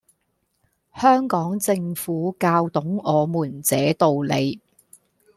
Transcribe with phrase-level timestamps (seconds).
[0.95, 4.59] 香港政府教懂我們這道理